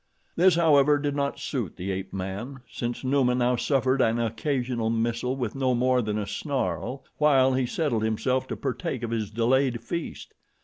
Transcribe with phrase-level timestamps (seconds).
[0.35, 5.35] This, however, did not suit the ape man, since Numa now suffered an occasional missile
[5.35, 9.83] with no more than a snarl, while he settled himself to partake of his delayed
[9.83, 10.33] feast.